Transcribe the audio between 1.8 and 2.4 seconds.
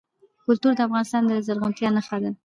نښه ده.